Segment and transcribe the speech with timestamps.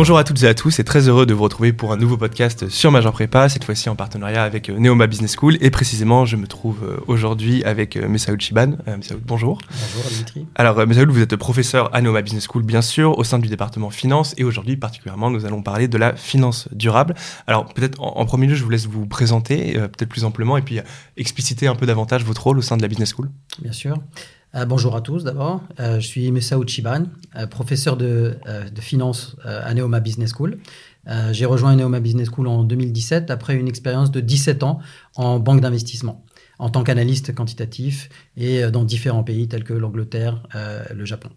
[0.00, 2.16] Bonjour à toutes et à tous et très heureux de vous retrouver pour un nouveau
[2.16, 6.24] podcast sur Major Prépa, cette fois-ci en partenariat avec euh, Neoma Business School et précisément
[6.24, 8.78] je me trouve euh, aujourd'hui avec euh, Messaoud Chiban.
[8.86, 9.58] Messaoud, bonjour.
[9.68, 10.46] Bonjour Dimitri.
[10.54, 13.90] Alors Messaoud, vous êtes professeur à Neoma Business School bien sûr au sein du département
[13.90, 17.12] finance et aujourd'hui particulièrement nous allons parler de la finance durable.
[17.46, 20.80] Alors peut-être en, premier lieu je vous laisse vous présenter peut-être plus amplement et puis
[21.18, 23.28] expliciter un peu davantage votre rôle au sein de la Business School.
[23.60, 23.98] Bien sûr.
[24.56, 25.62] Euh, bonjour à tous d'abord.
[25.78, 27.04] Euh, je suis Messa Chiban,
[27.36, 28.36] euh, professeur de,
[28.80, 30.58] finance à Neoma Business School.
[31.32, 34.80] J'ai rejoint Neoma Business School en 2017 après une expérience de 17 ans
[35.16, 36.24] en banque d'investissement
[36.58, 40.42] en tant qu'analyste quantitatif et dans différents pays tels que l'Angleterre,
[40.94, 41.30] le Japon.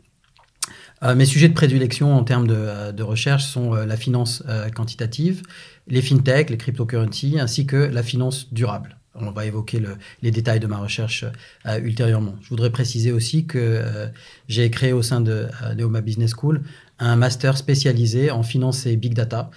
[1.16, 4.44] mes sujets de prédilection en termes de, de recherche sont la finance
[4.76, 5.44] quantitative,
[5.88, 8.98] les fintech, les cryptocurrencies, ainsi que la finance durable.
[9.16, 9.82] On va évoquer
[10.22, 11.26] les détails de ma recherche
[11.68, 12.36] euh, ultérieurement.
[12.42, 14.08] Je voudrais préciser aussi que euh,
[14.48, 16.64] j'ai créé au sein de euh, Neoma Business School
[16.98, 19.50] un master spécialisé en finance et big data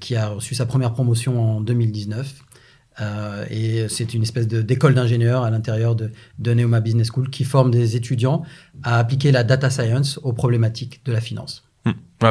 [0.00, 2.42] qui a reçu sa première promotion en 2019.
[3.50, 7.70] et c'est une espèce d'école d'ingénieurs à l'intérieur de, de Neoma Business School qui forme
[7.70, 8.42] des étudiants
[8.82, 11.68] à appliquer la data science aux problématiques de la finance.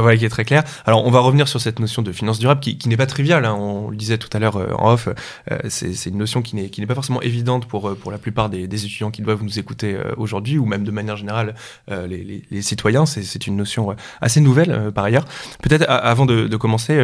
[0.02, 0.64] Voilà, qui est très clair.
[0.86, 3.46] Alors, on va revenir sur cette notion de finance durable qui, n'est pas triviale.
[3.46, 3.54] Hein.
[3.54, 5.08] On le disait tout à l'heure euh, en off.
[5.52, 9.12] Euh, c'est une notion qui n'est pas forcément évidente pour, euh, la plupart des, étudiants
[9.12, 11.56] qui doivent nous écouter aujourd'hui ou même de manière générale
[11.90, 13.06] les, citoyens.
[13.06, 15.26] C'est une notion assez nouvelle par ailleurs.
[15.62, 17.00] Peut-être avant de, commencer,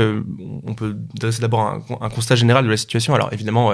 [0.65, 3.15] on peut dresser d'abord un, constat général de la situation.
[3.15, 3.73] Alors, évidemment,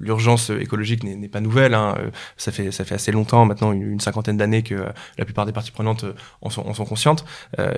[0.00, 1.74] l'urgence écologique n'est pas nouvelle.
[1.74, 1.96] Hein.
[2.36, 4.86] Ça, fait, assez longtemps, maintenant une, cinquantaine d'années que
[5.18, 6.04] la plupart des parties prenantes
[6.42, 7.24] en sont conscientes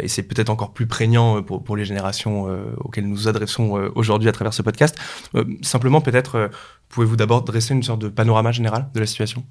[0.06, 3.76] et c'est peut-être encore plus prégnant euh, pour, les générations euh, auxquelles nous nous adressons
[3.76, 4.96] euh, aujourd'hui à travers ce podcast.
[5.62, 6.50] simplement, peut-être,
[6.88, 9.42] pouvez-vous d'abord dresser une sorte de panorama général de la situation?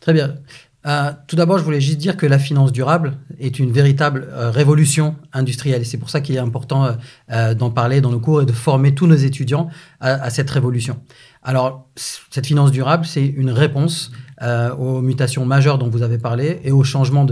[0.00, 0.36] Très bien.
[1.26, 5.84] tout d'abord, je voulais juste dire que la finance durable est une véritable révolution industrielle.
[5.84, 6.96] C'est pour ça qu'il est important
[7.28, 9.68] d'en parler dans nos cours et de former tous nos étudiants
[10.00, 11.00] à cette révolution.
[11.42, 14.10] Alors, cette finance durable, c'est une réponse
[14.42, 17.26] euh, aux mutations majeures dont vous avez parlé et au changement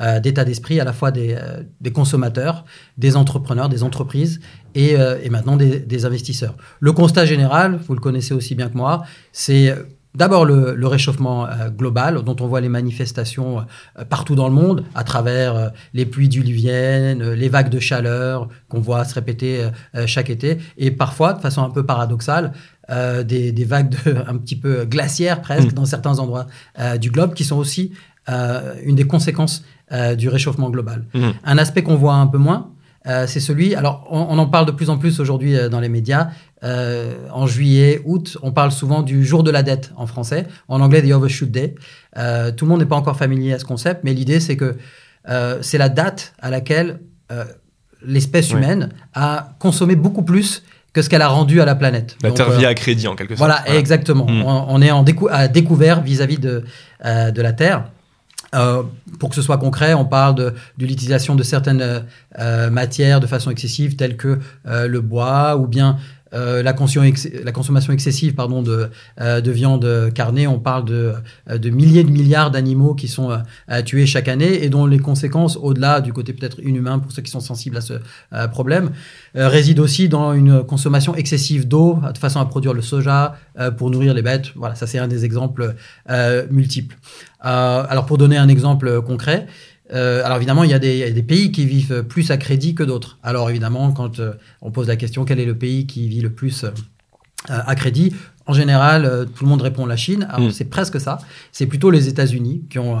[0.00, 2.64] euh, d'état d'esprit à la fois des, euh, des, consommateurs,
[2.98, 4.40] des entrepreneurs, des entreprises
[4.76, 4.96] et,
[5.28, 6.54] maintenant des, des, investisseurs.
[6.80, 9.74] Le constat général, vous le connaissez aussi bien que moi, c'est
[10.14, 13.64] D'abord le, le, réchauffement global dont on voit les manifestations
[14.10, 19.06] partout dans le monde à travers les pluies diluviennes, les vagues de chaleur qu'on voit
[19.06, 19.66] se répéter
[20.04, 22.52] chaque été et parfois de façon un peu paradoxale
[22.90, 25.74] euh, des, vagues de, un petit peu glaciaires presque mm.
[25.74, 26.48] dans certains endroits
[26.80, 27.92] euh, du globe qui sont aussi
[28.28, 29.64] euh, une des conséquences
[30.16, 31.04] du réchauffement global.
[31.12, 31.30] Mm.
[31.44, 32.70] Un aspect qu'on voit un peu moins,
[33.04, 36.30] c'est celui, alors on, en parle de plus en plus aujourd'hui dans les médias,
[36.62, 41.02] en juillet, août, on parle souvent du jour de la dette en français, en anglais
[41.02, 41.74] The Overshoot Day.
[42.14, 44.78] tout le monde n'est pas encore familier à ce concept, mais l'idée c'est que
[45.60, 47.00] c'est la date à laquelle
[48.02, 52.16] l'espèce humaine a consommé beaucoup plus que ce qu'elle a rendu à la planète.
[52.22, 53.38] La Terre vit à crédit en quelque sorte.
[53.38, 54.26] Voilà, exactement.
[54.28, 56.64] On, est en à découvert vis-à-vis de,
[57.04, 57.84] euh, de la Terre.
[58.54, 58.82] Euh,
[59.18, 62.04] pour que ce soit concret, on parle de, de l'utilisation de certaines
[62.38, 65.96] euh, matières de façon excessive, telles que le bois ou bien
[66.34, 66.74] euh, la,
[67.44, 68.88] la, consommation excessive pardon, de,
[69.20, 71.12] euh, de viande carnée, on parle de,
[71.50, 73.30] euh, de milliers de milliards d'animaux qui sont
[73.84, 77.30] tués chaque année et dont les conséquences, au-delà du côté peut-être inhumain pour ceux qui
[77.30, 77.94] sont sensibles à ce
[78.52, 78.90] problème,
[79.34, 83.36] résident aussi dans une consommation excessive d'eau de façon à produire le soja
[83.76, 84.52] pour nourrir les bêtes.
[84.56, 85.74] Voilà, ça c'est un des exemples
[86.50, 86.96] multiples.
[87.40, 89.46] alors pour donner un exemple concret,
[89.92, 93.18] euh, alors évidemment, il y, a des, pays qui vivent plus à crédit que d'autres.
[93.22, 96.30] Alors évidemment, quand euh, on pose la question quel est le pays qui vit le
[96.30, 96.70] plus euh,
[97.48, 98.14] à crédit,
[98.46, 100.26] en général, tout le monde répond la Chine.
[100.30, 100.52] Alors mm.
[100.52, 101.18] c'est presque ça.
[101.52, 102.96] C'est plutôt les États-Unis qui ont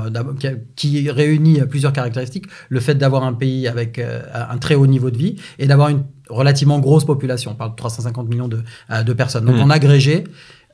[0.76, 5.18] qui, réunit plusieurs caractéristiques le fait d'avoir un pays avec un très haut niveau de
[5.18, 7.52] vie et d'avoir une relativement grosse population.
[7.52, 8.62] On parle de 350 millions de,
[9.04, 9.44] de personnes.
[9.44, 9.62] Donc mm.
[9.62, 10.24] en agrégé,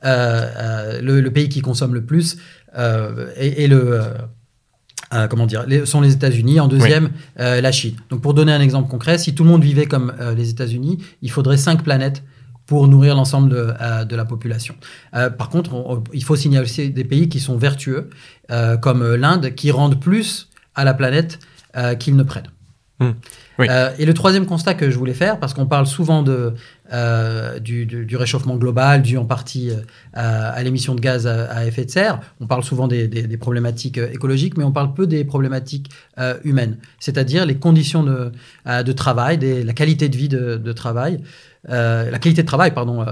[0.03, 2.37] le, pays qui consomme le plus
[2.75, 4.01] est, le
[5.13, 6.59] euh, comment dire, sont les États-Unis.
[6.59, 7.95] En deuxième, euh, la Chine.
[8.09, 10.99] Donc, pour donner un exemple concret, si tout le monde vivait comme euh, les États-Unis,
[11.21, 12.23] il faudrait cinq planètes
[12.65, 14.75] pour nourrir l'ensemble de, de, la population.
[15.11, 18.11] par contre, il faut signaler aussi des pays qui sont vertueux,
[18.81, 21.39] comme l'Inde, qui rendent plus à la planète
[21.97, 22.51] qu'ils ne prennent.
[23.01, 26.53] Euh, et le troisième constat que je voulais faire, parce qu'on parle souvent de,
[26.91, 29.75] euh, du, réchauffement global dû en partie euh,
[30.13, 34.63] à, l'émission de gaz à, effet de serre, on parle souvent des, problématiques écologiques, mais
[34.63, 35.89] on parle peu des problématiques
[36.43, 38.31] humaines, c'est-à-dire les conditions de,
[38.65, 41.21] de travail, des, la qualité de vie de, travail,
[41.67, 43.05] la qualité de travail, pardon,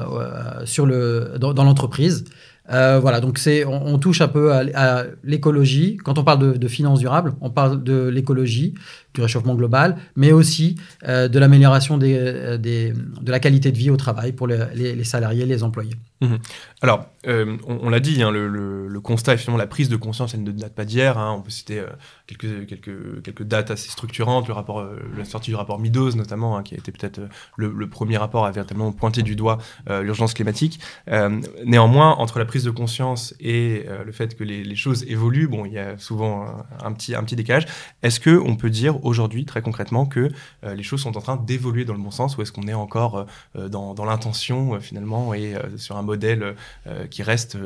[0.66, 2.26] sur le, dans, l'entreprise.
[2.68, 5.98] voilà, donc c'est, on, touche un peu à, l'écologie.
[6.04, 8.74] Quand on parle de, de finances durables, on parle de l'écologie,
[9.18, 10.76] du réchauffement global, mais aussi
[11.08, 15.46] euh, de l'amélioration euh, de la qualité de vie au travail pour les, les, salariés,
[15.46, 15.96] les employés.
[16.22, 16.36] Mmh.
[16.82, 20.44] Alors, euh, on, l'a dit, hein, le, constat et finalement la prise de conscience, elle
[20.44, 21.18] ne date pas d'hier.
[21.18, 21.36] Hein.
[21.38, 21.82] on peut citer
[22.28, 24.86] quelques, dates assez structurantes, le rapport,
[25.18, 27.22] la sortie du rapport Midos notamment, hein, qui a été peut-être
[27.56, 29.60] le, premier rapport à véritablement pointer du doigt
[29.90, 30.80] l'urgence climatique.
[31.66, 35.66] néanmoins, entre la prise de conscience et le fait que les, les, choses évoluent, bon,
[35.66, 36.48] il y a souvent
[36.84, 37.66] un, petit, décalage.
[38.04, 40.30] Est-ce que on peut dire aujourd'hui, très concrètement, que
[40.64, 42.74] euh, les choses sont en train d'évoluer dans le bon sens ou est-ce qu'on est
[42.74, 43.26] encore
[43.56, 46.56] euh, dans, l'intention euh, finalement et sur un modèle
[47.10, 47.58] qui reste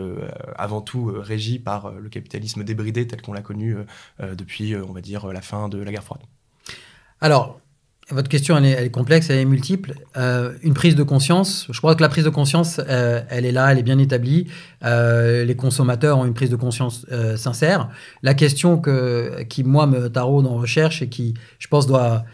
[0.56, 3.76] avant tout régi par le capitalisme débridé tel qu'on l'a connu
[4.20, 6.22] depuis, on va dire, la fin de la guerre froide?
[7.20, 7.61] Alors,
[8.12, 9.96] votre question, elle est, complexe, elle est multiple.
[10.18, 13.52] Euh, une prise de conscience, je crois que la prise de conscience, euh, elle est
[13.52, 14.48] là, elle est bien établie.
[14.84, 17.06] Euh, les consommateurs ont une prise de conscience
[17.36, 17.90] sincère.
[18.24, 22.26] La question que, qui, moi, me taraude en recherche et qui, je pense, doit...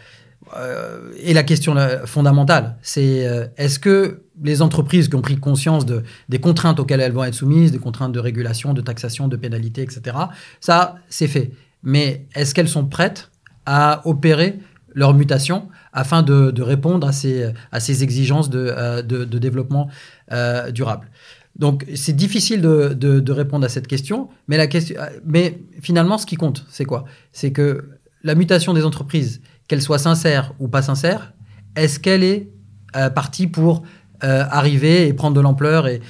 [1.22, 1.76] est la question
[2.06, 2.76] fondamentale.
[2.82, 7.24] C'est est-ce que les entreprises qui ont pris conscience de, des contraintes auxquelles elles vont
[7.24, 10.16] être soumises, des contraintes de régulation, de taxation, de pénalité, etc.,
[10.60, 11.52] ça, c'est fait.
[11.82, 13.30] Mais est-ce qu'elles sont prêtes
[13.66, 14.58] à opérer
[14.98, 19.88] leur mutation afin de, répondre à ces, à ces exigences de, euh, de, développement
[20.32, 21.08] euh, durable.
[21.56, 26.26] Donc c'est difficile de, de, répondre à cette question, mais, la question, mais finalement ce
[26.26, 27.04] qui compte, c'est quoi?
[27.32, 27.90] C'est que
[28.24, 31.32] la mutation des entreprises, qu'elle soit sincère ou pas sincère,
[31.76, 32.48] est-ce qu'elle est,
[32.96, 33.84] euh, partie pour
[34.20, 36.00] arriver et prendre de l'ampleur et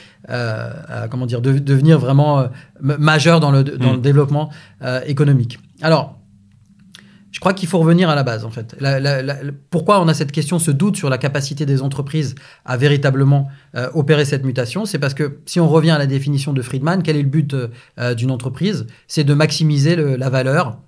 [1.11, 2.49] comment dire devenir vraiment
[2.81, 4.01] majeur dans le, dans le mmh.
[4.01, 4.49] développement
[5.05, 5.59] économique?
[5.83, 6.18] Alors
[7.31, 8.77] je crois qu'il faut revenir à la base, en fait.
[9.71, 12.35] pourquoi on a cette question, ce doute sur la capacité des entreprises
[12.65, 14.87] à véritablement euh, opérer cette mutation?
[14.87, 17.55] C'est parce que si on revient à la définition de Friedman, quel est le but
[17.55, 18.87] euh, d'une entreprise?
[19.09, 20.79] C'est de maximiser la valeur,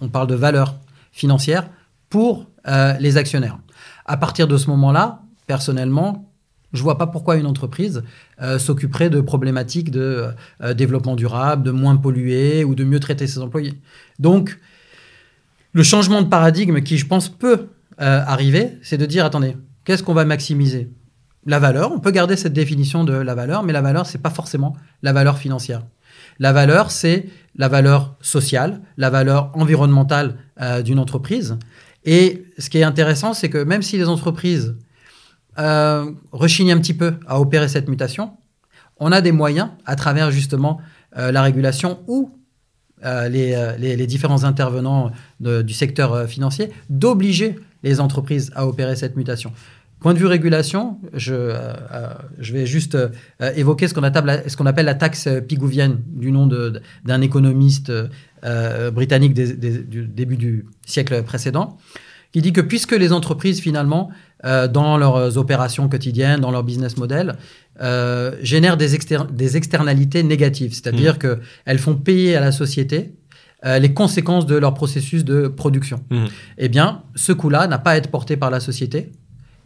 [0.00, 0.76] on parle de valeur
[1.12, 1.68] financière,
[2.10, 3.58] pour euh, les actionnaires.
[4.04, 6.30] À partir de ce moment-là, personnellement,
[6.72, 8.02] je vois pas pourquoi une entreprise
[8.58, 10.26] s'occuperait de problématiques de
[10.74, 13.74] développement durable, de moins polluer ou de mieux traiter ses employés.
[14.18, 14.58] Donc,
[15.76, 17.68] le changement de paradigme qui, je pense, peut
[18.00, 20.90] euh, arriver, c'est de dire, attendez, qu'est-ce qu'on va maximiser?
[21.44, 24.30] La valeur, on peut garder cette définition de la valeur, mais la valeur, c'est pas
[24.30, 25.82] forcément la valeur financière.
[26.38, 27.26] La valeur, c'est
[27.56, 31.58] la valeur sociale, la valeur environnementale euh, d'une entreprise.
[32.06, 34.76] Et ce qui est intéressant, c'est que même si les entreprises
[35.58, 38.32] euh, rechignent un petit peu à opérer cette mutation,
[38.98, 40.80] on a des moyens, à travers justement
[41.14, 42.35] la régulation ou
[43.06, 49.16] euh, euh, les, différents intervenants du secteur euh, financier d'obliger les entreprises à opérer cette
[49.16, 49.52] mutation.
[50.00, 51.56] Point de vue régulation, je,
[52.38, 52.98] je vais juste
[53.56, 57.90] évoquer ce qu'on appelle, appelle, la taxe pigouvienne, du nom d'un économiste
[58.92, 61.78] britannique du début du siècle précédent,
[62.30, 64.10] qui dit que puisque les entreprises, finalement,
[64.44, 67.36] dans leurs opérations quotidiennes, dans leur business model,
[67.82, 68.96] euh, génèrent des,
[69.32, 71.18] des, externalités négatives, c'est-à-dire mmh.
[71.18, 73.12] qu'elles font payer à la société
[73.66, 76.00] euh, les conséquences de leur processus de production.
[76.08, 76.24] Mmh.
[76.56, 79.12] Eh bien, ce coût-là n'a pas à être porté par la société,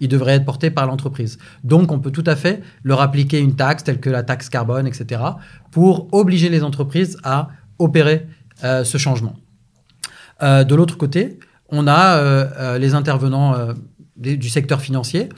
[0.00, 1.38] il devrait être porté par l'entreprise.
[1.62, 4.88] Donc, on peut tout à fait leur appliquer une taxe telle que la taxe carbone,
[4.88, 5.22] etc.,
[5.70, 8.26] pour obliger les entreprises à opérer
[8.64, 9.36] euh, ce changement.
[10.42, 13.54] de l'autre côté, on a les intervenants
[14.20, 15.28] du secteur financier,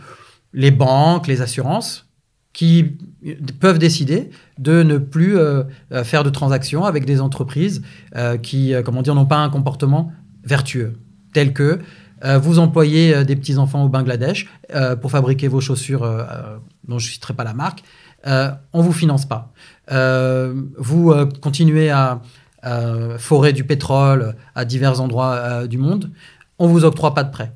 [0.53, 2.07] les banques, les assurances,
[2.53, 2.99] qui
[3.61, 5.62] peuvent décider de ne plus euh,
[5.93, 7.83] euh, faire de transactions avec des entreprises
[8.17, 10.12] euh, qui, comment dire, n'ont pas un comportement
[10.45, 10.95] vertueux,
[11.33, 11.81] tel que
[12.41, 14.49] vous employez des petits enfants au Bangladesh
[15.01, 16.03] pour fabriquer vos chaussures,
[16.87, 17.83] dont je ne citerai pas la marque,
[18.25, 19.53] on vous finance pas.
[20.79, 22.21] vous continuez à
[23.19, 26.12] forer du pétrole à divers endroits du monde,
[26.61, 27.53] on vous octroie pas de prêt.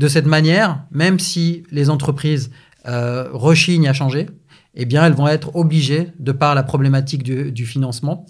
[0.00, 2.50] De cette manière, même si les entreprises
[2.88, 4.30] euh, rechignent à changer,
[4.74, 8.24] eh elles vont être obligées, de par la problématique du, financement,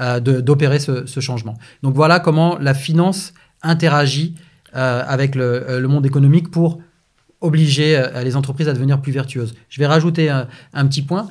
[0.00, 1.54] euh, d'opérer ce, changement.
[1.84, 4.34] Donc voilà comment la finance interagit
[4.74, 6.80] euh, avec le, monde économique pour
[7.40, 9.54] obliger les entreprises à devenir plus vertueuses.
[9.68, 11.28] Je vais rajouter un, petit point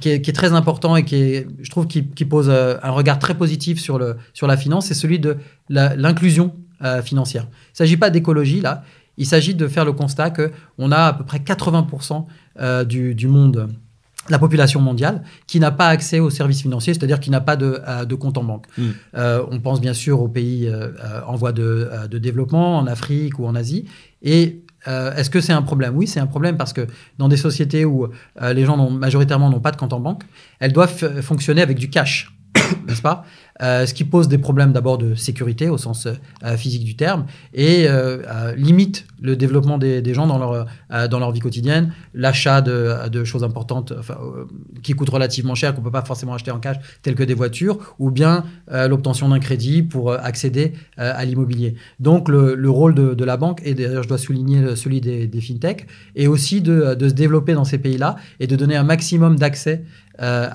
[0.00, 3.98] qui est, très important et qui je trouve, qui, pose un regard très positif sur
[3.98, 5.38] la finance, c'est celui de
[5.68, 6.54] l'inclusion
[7.02, 7.44] financière.
[7.44, 8.84] Il ne s'agit pas d'écologie, là.
[9.18, 12.26] Il s'agit de faire le constat qu'on a à peu près 80%
[12.60, 13.68] euh, du, du, monde,
[14.28, 17.80] la population mondiale, qui n'a pas accès aux services financiers, c'est-à-dire qui n'a pas de,
[17.86, 18.66] euh, de, compte en banque.
[18.76, 18.90] Hmm.
[19.16, 20.70] Euh, on pense bien sûr aux pays
[21.26, 23.86] en voie de, de, développement, en Afrique ou en Asie.
[24.22, 25.96] Et Est-ce que c'est un problème?
[25.96, 26.86] Oui, c'est un problème parce que
[27.18, 28.06] dans des sociétés où
[28.40, 30.22] les gens majoritairement n'ont pas de compte en banque,
[30.60, 32.32] elles doivent fonctionner avec du cash,
[32.86, 33.24] n'est-ce pas?
[33.24, 37.26] euh, ce qui pose des problèmes d'abord de sécurité au sens euh, physique du terme
[37.54, 40.66] et euh, limite le développement des, gens dans leur,
[41.08, 43.92] dans leur vie quotidienne, l'achat de, de, choses importantes
[44.82, 47.34] qui coûtent relativement cher, qu'on ne peut pas forcément acheter en cash, telles que des
[47.34, 51.74] voitures, ou bien l'obtention d'un crédit pour accéder à l'immobilier.
[51.98, 55.26] Donc le, le rôle de, de, la banque, et d'ailleurs je dois souligner celui des,
[55.26, 58.84] des fintechs, est aussi de, de se développer dans ces pays-là et de donner un
[58.84, 59.82] maximum d'accès
[60.22, 60.48] euh,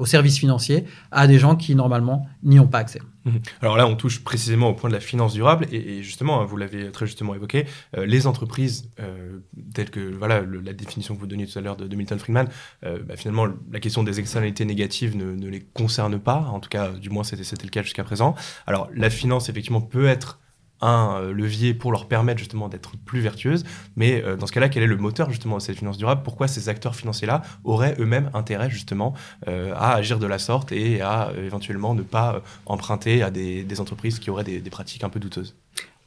[0.00, 3.00] aux services financiers à des gens qui normalement n'y ont pas accès.
[3.24, 3.40] Mhm.
[3.60, 6.56] Alors là, on touche précisément au point de la finance durable et, justement, hein, vous
[6.56, 7.66] l'avez très justement évoqué,
[7.96, 9.38] euh, les entreprises euh,
[9.74, 12.48] telles que voilà la définition que vous donniez tout à l'heure de, Milton Friedman,
[12.82, 17.10] bah, finalement la question des externalités négatives ne, les concerne pas, en tout cas du
[17.10, 18.34] moins c'était le cas jusqu'à présent.
[18.66, 20.38] Alors la finance effectivement peut être
[20.80, 23.64] un euh, levier pour leur permettre justement d'être plus vertueuses.
[23.96, 26.22] Mais euh, dans ce cas-là, quel est le moteur justement de cette finance durable?
[26.24, 29.14] Pourquoi ces acteurs financiers-là auraient eux-mêmes intérêt justement
[29.48, 34.18] euh, à agir de la sorte et à éventuellement ne pas emprunter à des, entreprises
[34.18, 35.54] qui auraient des, pratiques un peu douteuses?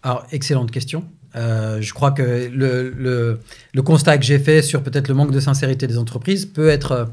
[0.04, 1.06] Alors, excellente question.
[1.36, 3.40] je crois que le,
[3.84, 7.12] constat que j'ai fait sur peut-être le manque de sincérité des entreprises peut être,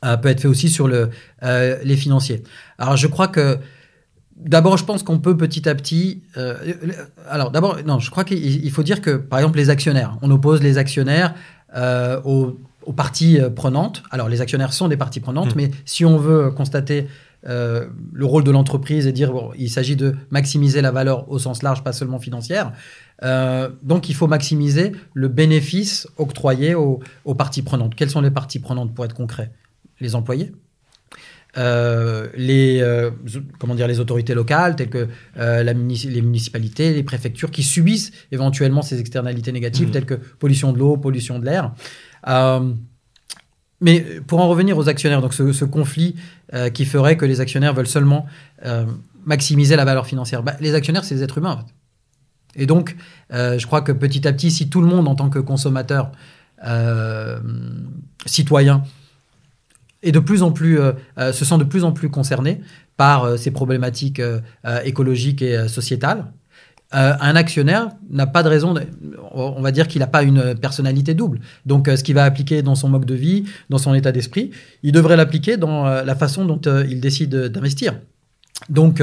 [0.00, 1.10] peut être fait aussi sur le,
[1.42, 2.42] les financiers.
[2.78, 3.58] Alors, je crois que
[4.44, 6.22] D'abord, je pense qu'on peut petit à petit.
[6.36, 6.56] Euh,
[7.28, 10.62] alors, d'abord, non, je crois qu'il faut dire que, par exemple, les actionnaires, on oppose
[10.62, 11.34] les actionnaires
[11.76, 14.02] euh, aux, parties euh, prenantes.
[14.10, 15.58] Alors, les actionnaires sont des parties prenantes, mmh.
[15.58, 17.06] mais si on veut constater
[17.44, 21.64] le rôle de l'entreprise et dire bon, il s'agit de maximiser la valeur au sens
[21.64, 22.70] large, pas seulement financière.
[23.82, 27.96] donc, il faut maximiser le bénéfice octroyé aux, aux parties prenantes.
[27.96, 29.50] Quelles sont les parties prenantes pour être concret?
[29.98, 30.52] Les employés,
[31.58, 33.10] euh, les, euh,
[33.58, 38.10] comment dire, les autorités locales, telles que euh, la les municipalités, les préfectures, qui subissent
[38.30, 39.92] éventuellement ces externalités négatives, mmh.
[39.92, 41.72] telles que pollution de l'eau, pollution de l'air.
[43.80, 46.16] mais pour en revenir aux actionnaires, donc ce, conflit
[46.72, 48.26] qui ferait que les actionnaires veulent seulement
[49.26, 51.64] maximiser la valeur financière, bah, les actionnaires, c'est des êtres humains.
[52.54, 52.96] Et donc,
[53.30, 56.12] je crois que petit à petit, si tout le monde, en tant que consommateur,
[58.24, 58.84] citoyen,
[60.02, 62.60] et de plus en plus, euh, euh, se sent de plus en plus concerné
[62.96, 64.20] par euh, ces problématiques
[64.84, 66.26] écologiques et sociétales.
[66.92, 68.74] un actionnaire n'a pas de raison,
[69.32, 71.40] on va dire qu'il n'a pas une personnalité double.
[71.64, 74.50] Donc, ce qu'il va appliquer dans son mode de vie, dans son état d'esprit,
[74.82, 77.94] il devrait l'appliquer dans la façon dont il décide d'investir.
[78.68, 79.02] Donc,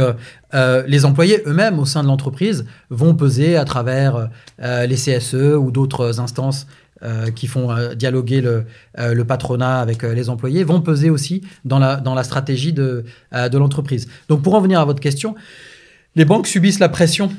[0.87, 4.29] les employés eux-mêmes au sein de l'entreprise vont peser à travers
[4.59, 6.67] les CSE ou d'autres instances
[7.01, 8.65] euh, qui font euh, dialoguer le,
[8.97, 13.05] euh, le, patronat avec les employés vont peser aussi dans la, dans la stratégie de,
[13.31, 14.09] de l'entreprise.
[14.27, 15.33] Donc pour en venir à votre question,
[16.17, 17.31] les banques subissent la pression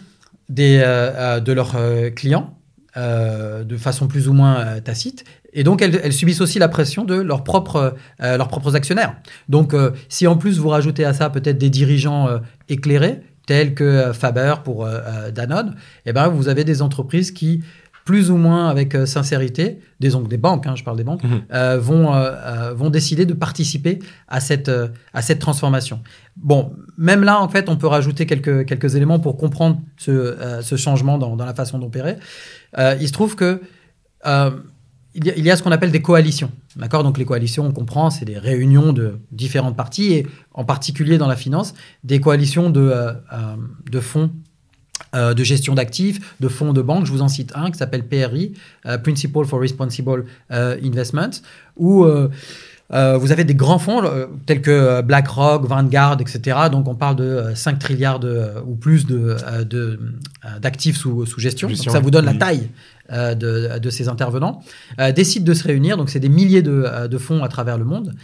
[0.48, 1.76] des, de leurs
[2.14, 2.56] clients
[2.96, 5.24] de façon plus ou moins tacite.
[5.52, 9.16] Et donc, elles, elles, subissent aussi la pression de leurs propres, leurs propres actionnaires.
[9.48, 9.74] Donc,
[10.08, 12.28] si en plus vous rajoutez à ça peut-être des dirigeants
[12.68, 14.88] éclairés, tels que Faber pour
[15.34, 15.74] Danone,
[16.06, 17.62] eh ben, vous avez des entreprises qui
[18.04, 21.42] plus ou moins avec euh, sincérité, des, des banques, hein, je parle des banques, mhm.
[21.52, 24.70] euh, vont, euh, vont décider de participer à cette,
[25.12, 26.00] à cette transformation.
[26.36, 30.76] Bon, même là, en fait, on peut rajouter quelques, quelques éléments pour comprendre ce, ce
[30.76, 32.16] changement dans, dans, la façon d'opérer.
[32.78, 33.60] il se trouve que
[35.12, 36.52] il y, a, il y a ce qu'on appelle des coalitions.
[36.76, 37.02] D'accord?
[37.02, 41.26] Donc les coalitions, on comprend, c'est des réunions de différentes parties et en particulier dans
[41.26, 42.94] la finance, des coalitions de,
[43.90, 44.30] de fonds
[45.14, 47.04] euh, de gestion d'actifs, de fonds de banque.
[47.04, 48.52] Je vous en cite un qui s'appelle PRI,
[48.86, 51.30] euh, Principle for Responsible euh, Investment,
[51.76, 52.06] où
[52.92, 54.02] vous avez des grands fonds
[54.46, 56.58] tels que BlackRock, Vanguard, etc.
[56.70, 58.20] Donc on parle de 5 trilliards
[58.66, 59.98] ou plus d'actifs de,
[60.60, 61.68] d'actifs sous, sous, gestion.
[61.68, 62.68] Donc ça vous donne la taille
[63.10, 64.62] de, de, ces intervenants.
[65.14, 68.14] décident de se réunir, donc c'est des milliers de, de, fonds à travers le monde,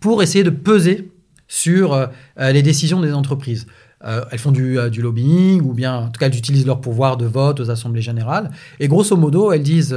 [0.00, 1.10] pour essayer de peser
[1.48, 3.66] sur les décisions des entreprises.
[4.04, 7.16] Euh, elles font euh, du, lobbying ou bien en tout cas elles utilisent leur pouvoir
[7.16, 8.50] de vote aux assemblées générales.
[8.78, 9.96] Et grosso modo, elles disent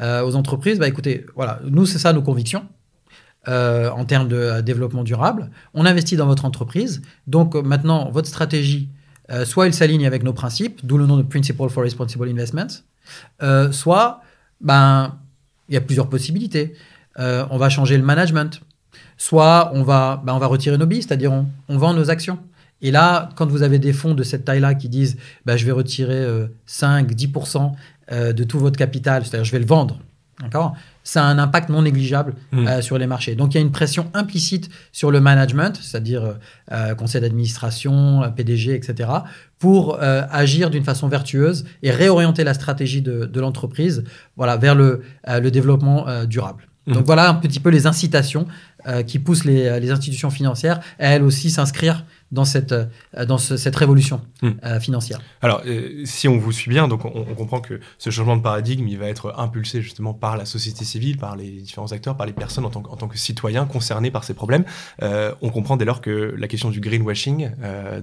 [0.00, 2.66] euh, aux entreprises, bah, écoutez, voilà, nous c'est ça nos convictions.
[3.46, 7.02] en termes de développement durable, on investit dans votre entreprise.
[7.26, 8.88] Donc maintenant, votre stratégie,
[9.44, 12.74] soit elle s'aligne avec nos principes, d'où le nom de Principle for Responsible Investments,
[13.70, 14.22] soit
[14.62, 15.18] ben
[15.68, 16.74] il y a plusieurs possibilités.
[17.18, 18.62] on va changer le management,
[19.16, 22.38] soit on va, ben, on va retirer nos billes, c'est-à-dire on, vend nos actions.
[22.84, 25.72] Et là, quand vous avez des fonds de cette taille-là qui disent bah, je vais
[25.72, 26.24] retirer
[26.66, 27.72] 5, euh, 10%
[28.12, 29.98] euh, de tout votre capital, c'est-à-dire je vais le vendre,
[30.40, 32.80] d'accord ça a un impact non négligeable Mm.
[32.82, 33.34] sur les marchés.
[33.34, 36.36] Donc il y a une pression implicite sur le management, c'est-à-dire
[36.72, 39.10] euh, conseil d'administration, euh, PDG, etc.,
[39.58, 44.04] pour euh, agir d'une façon vertueuse et réorienter la stratégie de, de l'entreprise
[44.36, 46.66] voilà, vers le, euh, le développement euh, durable.
[46.86, 46.94] Mhm.
[46.94, 48.46] Donc voilà un petit peu les incitations
[48.86, 52.86] euh, qui poussent les, les institutions financières à elles aussi s'inscrire dans cette, euh,
[53.26, 54.56] dans ce- cette révolution Mhm.
[54.64, 55.18] euh, financière.
[55.40, 55.62] Alors,
[56.04, 58.98] si on vous suit bien, donc on, on comprend que ce changement de paradigme, il
[58.98, 62.64] va être impulsé justement par la société civile, par les différents acteurs, par les personnes
[62.66, 64.64] en tant, que- en tant que citoyens concernés par ces problèmes.
[65.00, 67.50] On comprend dès lors que la question du greenwashing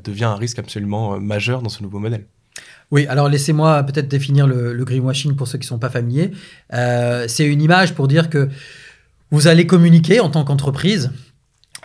[0.03, 2.25] devient un risque absolument majeur dans ce nouveau modèle.
[2.91, 6.31] Oui, alors laissez-moi peut-être définir le, greenwashing pour ceux qui ne sont pas familiers.
[6.73, 8.49] Euh, c'est une image pour dire que
[9.31, 11.11] vous allez communiquer en tant qu'entreprise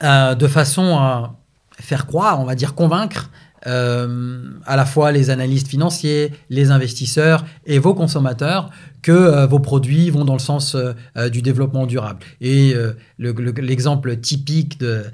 [0.02, 1.36] euh, de façon à
[1.78, 3.30] faire croire, on va dire convaincre,
[3.66, 8.70] euh, à la fois les analystes financiers, les investisseurs et vos consommateurs
[9.02, 12.20] que euh, vos produits vont dans le sens euh, du développement durable.
[12.40, 12.74] Et
[13.18, 15.04] le- le- l'exemple typique de,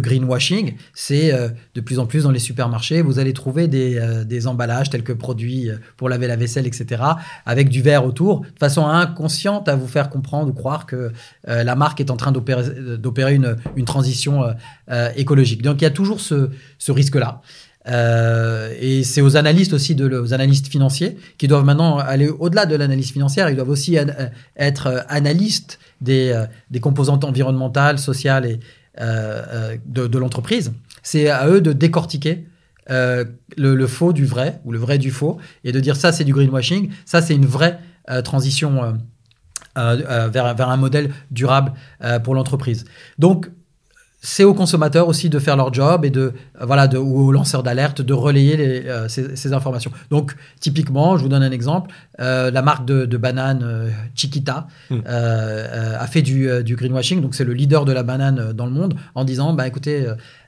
[0.00, 1.32] greenwashing, c'est
[1.74, 5.70] de plus en plus dans les supermarchés, vous allez trouver des, emballages tels que produits
[5.96, 7.02] pour laver la vaisselle, etc.,
[7.46, 11.10] avec du verre autour, de façon inconsciente à vous faire comprendre ou croire que
[11.46, 14.44] la marque est en train d'opérer une, transition
[15.16, 15.62] écologique.
[15.62, 17.42] Donc il y a toujours ce risque-là.
[17.88, 22.76] Euh, et c'est aux analystes aussi, aux analystes financiers, qui doivent maintenant aller au-delà de
[22.76, 23.48] l'analyse financière.
[23.48, 24.04] Ils doivent aussi euh,
[24.56, 26.34] être euh, analystes des,
[26.80, 28.60] composantes environnementales, sociales et
[28.98, 30.72] de, l'entreprise.
[31.02, 32.46] C'est à eux de décortiquer
[32.88, 36.32] le, faux du vrai ou le vrai du faux et de dire ça c'est du
[36.32, 37.80] greenwashing, ça c'est une vraie
[38.22, 38.96] transition
[39.76, 41.72] vers, vers un modèle durable
[42.22, 42.84] pour l'entreprise.
[43.18, 43.50] Donc
[44.20, 46.20] c'est aux consommateurs aussi de faire leur job et de
[46.60, 49.92] euh, voilà de, ou aux lanceurs d'alerte de relayer les, euh, ces, ces informations.
[50.10, 54.66] Donc typiquement, je vous donne un exemple, euh, la marque de, de banane euh, Chiquita
[54.90, 54.94] Mm.
[54.94, 58.66] euh, euh, a fait du, du greenwashing, donc c'est le leader de la banane dans
[58.66, 60.06] le monde, en disant bah écoutez,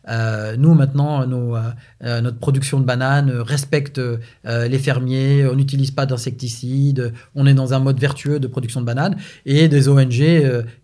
[0.08, 1.60] euh, nous maintenant euh,
[2.04, 4.00] euh, notre production de bananes respecte
[4.44, 8.86] les fermiers, on n'utilise pas d'insecticides, on est dans un mode vertueux de production de
[8.86, 9.16] bananes.
[9.46, 10.10] Et des ONG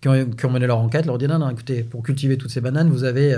[0.01, 2.91] qui, ont, mené leur enquête leur disent non non écoutez pour cultiver toutes ces bananes
[2.91, 3.37] vous avez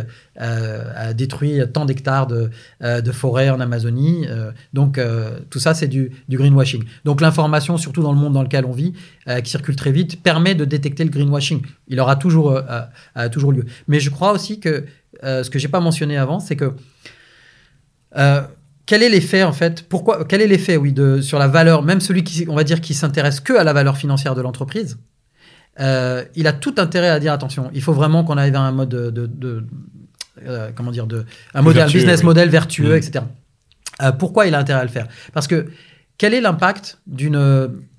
[1.15, 4.27] détruit tant d'hectares de, de forêt en Amazonie.
[4.73, 5.01] Donc
[5.51, 6.85] tout ça c'est du, du greenwashing.
[7.05, 8.95] Donc l'information surtout dans le monde dans lequel on vit
[9.43, 11.63] qui circule très vite permet de détecter le greenwashing.
[11.89, 12.61] Il aura toujours
[13.31, 13.65] toujours lieu.
[13.87, 14.85] Mais je crois aussi que
[15.25, 16.73] euh, ce que j'ai pas mentionné avant c'est que
[18.17, 18.43] euh,
[18.87, 22.01] quel est l'effet en fait Pourquoi Quel est l'effet, oui, de, sur la valeur, même
[22.01, 24.99] celui qui, on va dire, qui s'intéresse que à la valeur financière de l'entreprise
[25.81, 27.71] euh, Il a tout intérêt à dire attention.
[27.75, 29.65] Il faut vraiment qu'on aille vers un mode de, de- de-
[30.75, 32.27] comment dire, de un modèle, Vertueux, business oui.
[32.27, 32.97] model vertueux, Mm.
[32.97, 33.25] etc.
[34.19, 35.09] Pourquoi il a intérêt à le faire?
[35.35, 35.67] Parce que
[36.19, 37.37] quel est l'impact d'une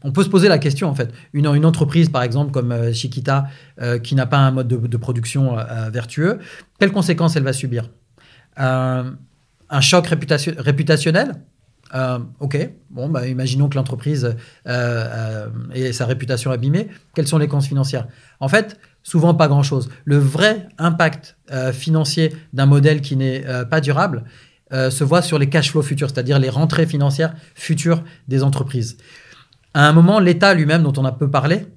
[0.04, 1.12] On peut se poser la question en fait.
[1.34, 3.48] Une, entreprise, par exemple, comme euh, Chiquita,
[3.82, 6.40] euh, qui n'a pas un mode de, production euh, euh, vertueux,
[6.80, 7.90] quelles conséquences elle va subir?
[8.60, 9.10] Euh,
[9.70, 11.36] Un choc réputation- réputationnel?
[11.96, 14.34] Euh, ok, bon, bah, imaginons que l'entreprise euh,
[14.68, 16.88] euh, ait sa réputation abîmée.
[17.16, 18.08] Quelles sont les conséquences financières?
[18.40, 19.90] En fait, souvent pas grand-chose.
[20.06, 24.24] Le vrai impact euh, financier d'un modèle qui n'est euh, pas durable
[24.72, 28.98] euh, se voit sur les cash flows futurs, c'est-à-dire les rentrées financières futures des entreprises.
[29.74, 31.68] À un moment, l'État lui-même, dont on a peu parlé,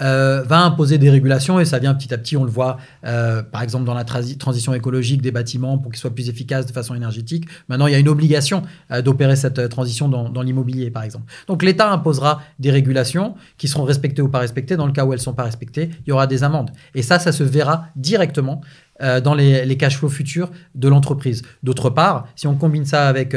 [0.00, 3.42] euh, va imposer des régulations et ça vient petit à petit, on le voit euh,
[3.42, 6.72] par exemple dans la transi- transition écologique des bâtiments pour qu'ils soient plus efficaces de
[6.72, 7.46] façon énergétique.
[7.68, 11.24] Maintenant, il y a une obligation euh, d'opérer cette transition dans, l'immobilier par exemple.
[11.48, 14.76] Donc l'État imposera des régulations qui seront respectées ou pas respectées.
[14.76, 16.70] Dans le cas où elles ne sont pas respectées, il y aura des amendes.
[16.94, 18.60] Et ça, ça se verra directement
[19.00, 21.42] dans les, cash flows futurs de l'entreprise.
[21.62, 23.36] D'autre part, si on combine ça avec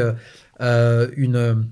[0.59, 1.65] une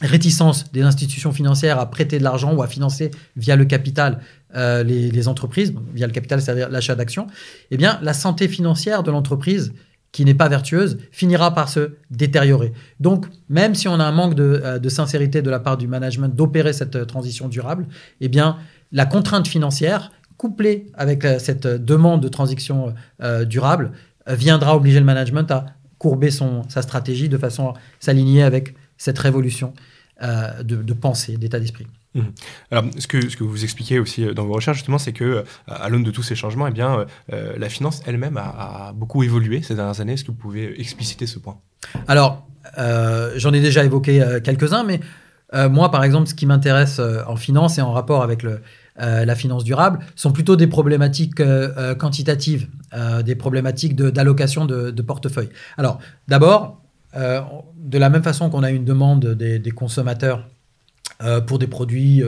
[0.00, 4.20] réticence des institutions financières à prêter de l'argent ou à financer via le capital
[4.54, 7.26] euh, les, entreprises, via le capital, c'est-à-dire l'achat d'actions,
[7.70, 9.72] eh bien, la santé financière de l'entreprise
[10.10, 12.72] qui n'est pas vertueuse finira par se détériorer.
[12.98, 16.34] Donc, même si on a un manque de, euh, sincérité de la part du management
[16.34, 17.86] d'opérer cette euh, transition durable,
[18.20, 18.56] eh bien,
[18.92, 22.94] la contrainte financière, couplée avec cette demande de transition
[23.44, 23.90] durable,
[24.28, 25.66] viendra obliger le management à
[25.98, 29.72] courber son, sa stratégie de façon à s'aligner avec cette révolution
[30.22, 31.86] euh, de, de pensée, d'état d'esprit.
[32.70, 35.24] Alors, ce que, ce que vous expliquez aussi euh, dans vos recherches, justement, c'est que,
[35.24, 38.92] euh, à l'aune de tous ces changements, eh bien, euh, la finance elle-même a, a
[38.92, 40.14] beaucoup évolué ces dernières années.
[40.14, 41.58] Est-ce que vous pouvez expliciter ce point?
[42.08, 45.00] Alors, euh, j'en ai déjà évoqué euh, quelques-uns, mais
[45.70, 48.60] moi, par exemple, ce qui m'intéresse en finance et en rapport avec le,
[48.98, 51.40] la finance durable sont plutôt des problématiques
[51.98, 52.68] quantitatives,
[53.24, 55.48] des problématiques de- d'allocation de, de portefeuille.
[55.78, 56.82] Alors, d'abord,
[57.16, 57.40] euh,
[57.76, 60.46] de la même façon qu'on a une demande des, des consommateurs
[61.48, 62.22] pour des produits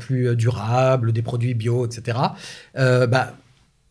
[0.00, 2.18] plus durables, des produits bio, etc.
[2.74, 3.34] bah,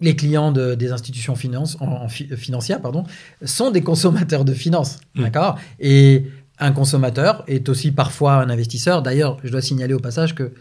[0.01, 3.05] les clients des institutions finance, en, financières pardon,
[3.45, 4.99] sont des consommateurs de finances.
[5.13, 5.23] Mmh.
[5.23, 5.57] D'accord?
[5.79, 6.25] Et
[6.59, 9.01] un consommateur est aussi parfois un investisseur.
[9.01, 10.51] D'ailleurs, je dois signaler au passage que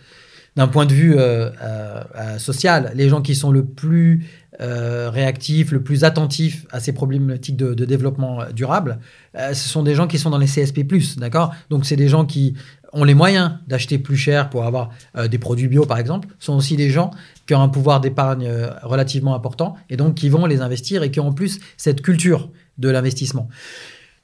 [0.57, 4.27] d'un point de vue euh, euh, euh, social, les gens qui sont le plus
[4.61, 8.99] réactifs, le plus attentifs à ces problématiques de, développement durable,
[9.35, 10.85] ce sont des gens qui sont dans les CSP+,
[11.17, 11.55] d'accord?
[11.71, 12.55] Donc c'est des gens qui
[12.93, 14.91] ont les moyens d'acheter plus cher pour avoir
[15.29, 17.11] des produits bio, par exemple, Ce sont aussi des gens
[17.47, 18.49] qui ont un pouvoir d'épargne
[18.83, 22.49] relativement important et donc qui vont les investir et qui ont en plus cette culture
[22.79, 23.49] de l'investissement.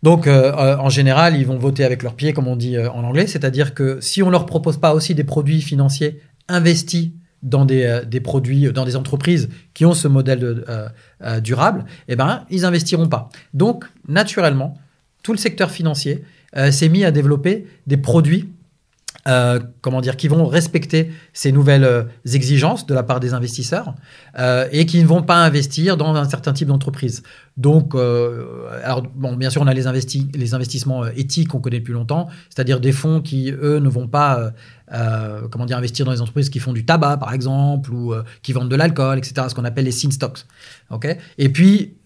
[0.03, 2.91] Donc, euh, euh, en général, ils vont voter avec leurs pieds, comme on dit euh,
[2.91, 7.11] en anglais, c'est-à-dire que si on leur propose pas aussi des produits financiers investis
[7.43, 10.65] dans des, des produits, dans des entreprises qui ont ce modèle de,
[11.41, 13.31] durable, eh ben, ils investiront pas.
[13.55, 14.79] Donc, naturellement,
[15.23, 16.23] tout le secteur financier
[16.71, 18.51] s'est mis à développer des produits
[19.29, 23.95] euh, comment dire, qui vont respecter ces nouvelles euh, exigences de la part des investisseurs
[24.39, 27.23] euh, et qui ne vont pas investir dans un certain type d'entreprise.
[27.59, 27.95] Donc,
[28.85, 29.83] alors, bon, bien sûr, on a les,
[30.35, 34.53] les investissements éthiques qu'on connaît depuis longtemps, c'est-à-dire des fonds qui, eux, ne vont pas
[35.51, 38.71] comment dire, investir dans les entreprises qui font du tabac, par exemple, ou qui vendent
[38.71, 40.47] de l'alcool, etc., ce qu'on appelle les sin stocks.
[41.37, 41.97] et puis,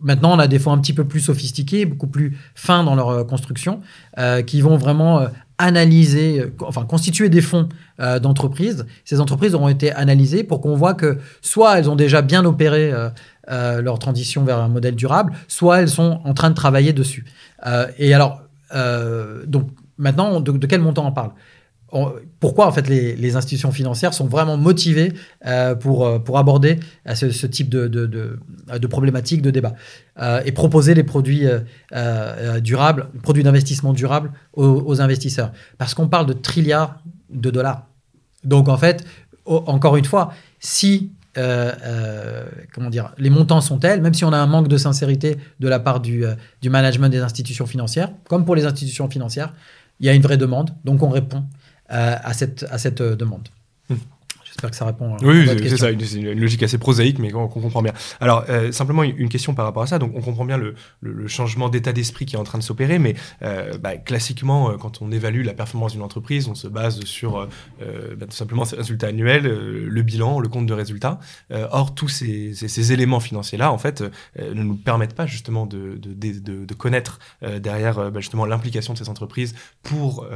[0.00, 3.26] maintenant, on a des fonds un petit peu plus sophistiqués, beaucoup plus fins dans leur
[3.26, 3.82] construction,
[4.46, 5.26] qui vont vraiment
[5.58, 7.68] analyser, euh, enfin constituer des fonds
[8.00, 8.86] euh, d'entreprise.
[9.04, 12.92] Ces entreprises auront été analysées pour qu'on voit que soit elles ont déjà bien opéré
[12.92, 17.24] euh, leur transition vers un modèle durable, soit elles sont en train de travailler dessus.
[17.98, 18.42] et alors,
[19.46, 21.30] donc maintenant, de, quel montant on parle?
[22.40, 25.12] Pourquoi en fait les, institutions financières sont vraiment motivées
[25.80, 26.78] pour, pour aborder
[27.14, 29.74] ce, type de, de, de, problématiques, de débat
[30.44, 31.44] et proposer des produits
[32.60, 35.52] durables, produits d'investissement durables aux, investisseurs.
[35.78, 36.98] Parce qu'on parle de trilliards
[37.30, 37.86] de dollars.
[38.44, 39.04] Donc en fait,
[39.44, 41.10] encore une fois, si
[42.72, 45.68] comment dire, les montants sont tels, même si on a un manque de sincérité de
[45.68, 46.24] la part du,
[46.62, 49.52] du management des institutions financières, comme pour les institutions financières,
[50.00, 51.44] il y a une vraie demande, donc on répond.
[51.92, 53.48] Euh, à cette, à cette euh, demande.
[54.56, 57.46] J'espère que ça répond à Oui, c'est ça, c'est une, logique assez prosaïque, mais qu'on
[57.46, 57.92] comprend bien.
[58.20, 59.98] Alors, euh, simplement une question par rapport à ça.
[59.98, 62.98] Donc, on comprend bien le, le, changement d'état d'esprit qui est en train de s'opérer,
[62.98, 67.04] mais euh, bah, classiquement, euh, quand on évalue la performance d'une entreprise, on se base
[67.04, 67.46] sur
[67.78, 71.18] bah, tout simplement ses résultats annuels, le bilan, le compte de résultats.
[71.50, 74.02] or, tous ces, ces, éléments financiers-là, en fait,
[74.38, 78.98] ne nous permettent pas justement de, de, de, de connaître derrière bah, justement l'implication de
[78.98, 80.26] ces entreprises pour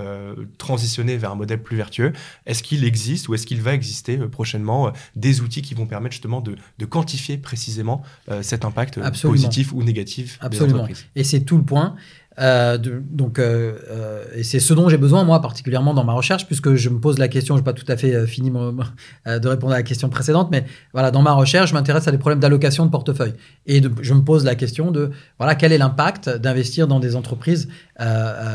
[0.59, 2.13] transitionner vers un modèle plus vertueux.
[2.45, 5.87] Est-ce qu'il existe ou est-ce qu'il va exister euh, prochainement euh, des outils qui vont
[5.87, 10.87] permettre justement de, quantifier précisément euh, cet impact positif ou négatif Absolument.
[10.87, 11.95] des Et c'est tout le point.
[12.39, 16.99] donc, et c'est ce dont j'ai besoin, moi, particulièrement dans ma recherche, puisque je me
[16.99, 20.09] pose la question, je n'ai pas tout à fait fini de répondre à la question
[20.09, 23.35] précédente, mais voilà, dans ma recherche, je m'intéresse à des problèmes d'allocation de portefeuille.
[23.67, 27.69] Et je me pose la question de, voilà, quel est l'impact d'investir dans des entreprises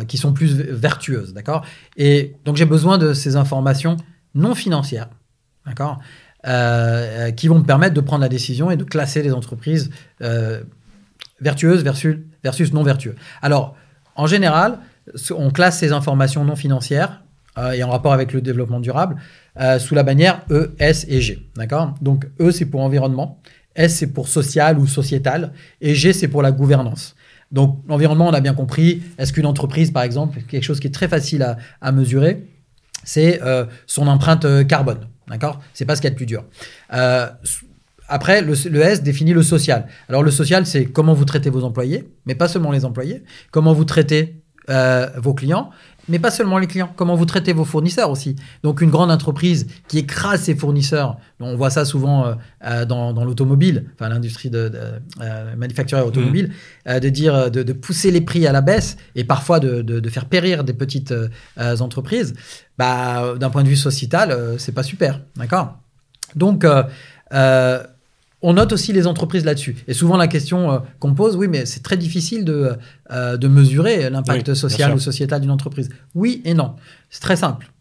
[0.07, 1.63] qui sont plus vertueuses, d'accord?
[1.95, 3.97] Et donc, j'ai besoin de ces informations
[4.35, 5.09] non financières,
[5.65, 5.99] d'accord?
[6.47, 9.89] Euh, qui vont me permettre de prendre la décision et de classer les entreprises
[10.21, 10.61] euh,
[11.41, 13.15] vertueuses versus, versus non vertueuses.
[13.41, 13.75] Alors,
[14.15, 14.77] en général,
[15.31, 17.23] on classe ces informations non financières
[17.57, 19.15] euh, et en rapport avec le développement durable
[19.79, 21.49] sous la bannière E, S et G.
[21.55, 21.95] D'accord?
[22.01, 23.39] Donc, E, c'est pour environnement,
[23.73, 25.51] S, c'est pour social ou sociétal,
[25.81, 27.15] et G, c'est pour la gouvernance.
[27.51, 29.01] Donc, l'environnement, on a bien compris.
[29.17, 32.45] Est-ce qu'une entreprise, par exemple, quelque chose qui est très facile à mesurer,
[33.03, 33.39] c'est
[33.87, 35.07] son empreinte carbone?
[35.27, 35.61] D'accord?
[35.73, 36.43] C'est pas ce qu'il y a de plus dur.
[36.93, 37.27] Euh,
[38.07, 39.87] après, le, S définit le social.
[40.09, 43.23] Alors, le social, c'est comment vous traitez vos employés, mais pas seulement les employés.
[43.51, 45.69] Comment vous traitez euh, vos clients,
[46.07, 46.91] mais pas seulement les clients.
[46.95, 48.35] Comment vous traitez vos fournisseurs aussi.
[48.63, 53.85] Donc, une grande entreprise qui écrase ses fournisseurs, on voit ça souvent euh, dans, l'automobile,
[53.95, 56.51] enfin l'industrie de, de automobile,
[56.85, 56.99] mmh.
[56.99, 60.73] de dire de, pousser les prix à la baisse et parfois de, faire périr des
[60.73, 61.13] petites
[61.57, 62.33] entreprises
[62.77, 65.21] bah, d'un point de vue sociétal, euh, c'est pas super.
[65.35, 65.77] D'accord?
[66.35, 66.83] Donc, euh,
[67.33, 67.83] euh,
[68.41, 69.75] on note aussi les entreprises là-dessus.
[69.87, 72.73] Et souvent, la question qu'on pose, oui, mais c'est très difficile de,
[73.09, 75.89] de mesurer l'impact social ou sociétal d'une entreprise.
[76.13, 76.75] Oui et non.
[77.09, 77.71] C'est très simple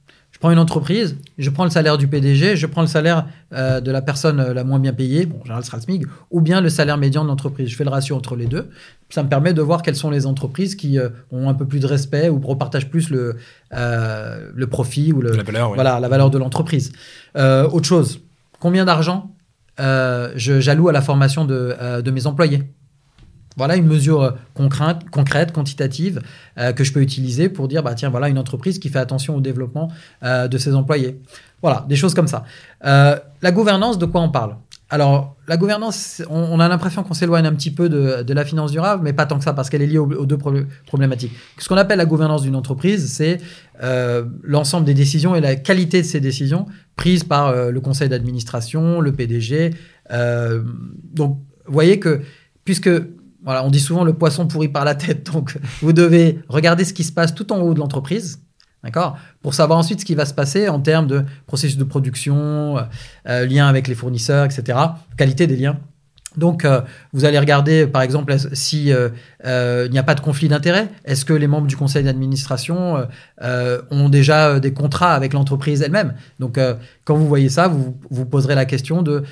[0.44, 3.90] prends une entreprise, je prends le salaire du PDG, je prends le salaire euh, de
[3.90, 6.42] la personne euh, la moins bien payée, bon, en général, ce sera le SMIC, ou
[6.42, 7.70] bien le salaire médian de l'entreprise.
[7.70, 8.68] Je fais le ratio entre les deux.
[9.08, 11.80] Ça me permet de voir quelles sont les entreprises qui euh, ont un peu plus
[11.80, 13.36] de respect ou repartagent plus le,
[13.70, 16.92] le profit ou le, la valeur, voilà, la valeur de l'entreprise.
[17.34, 18.20] autre chose,
[18.60, 19.33] combien d'argent
[19.78, 22.62] j'alloue à la formation de, de mes employés
[23.56, 26.20] Voilà une mesure concrète, concrète quantitative
[26.76, 29.40] que je peux utiliser pour dire bah tiens voilà une entreprise qui fait attention au
[29.40, 29.90] développement
[30.22, 31.20] de ses employés.
[31.62, 32.44] Voilà des choses comme ça.
[32.82, 34.56] la gouvernance, de quoi on parle?
[34.94, 39.02] Alors, la gouvernance, on, a l'impression qu'on s'éloigne un petit peu de, la finance durable,
[39.02, 40.38] mais pas tant que ça, parce qu'elle est liée aux, deux
[40.86, 41.32] problématiques.
[41.58, 43.38] Ce qu'on appelle la gouvernance d'une entreprise, c'est
[43.82, 48.08] euh, l'ensemble des décisions et la qualité de ces décisions prises par euh, le conseil
[48.08, 49.74] d'administration, le PDG.
[50.12, 50.62] Euh,
[51.12, 52.20] donc, vous voyez que,
[52.64, 52.90] puisque
[53.42, 56.94] voilà, on dit souvent le poisson pourri par la tête, donc vous devez regarder ce
[56.94, 58.43] qui se passe tout en haut de l'entreprise
[58.84, 59.16] D'accord?
[59.40, 62.82] Pour savoir ensuite ce qui va se passer en termes de processus de production, euh,
[63.28, 64.78] euh, liens avec les fournisseurs, etc.,
[65.16, 65.78] qualité des liens.
[66.36, 70.88] Donc, euh, vous allez regarder, par exemple, s'il il n'y a pas de conflit d'intérêts.
[71.06, 73.06] Est-ce que les membres du conseil d'administration
[73.40, 76.14] ont déjà des contrats avec l'entreprise elle-même?
[76.40, 76.58] Donc,
[77.04, 79.22] quand vous voyez ça, vous vous poserez la question de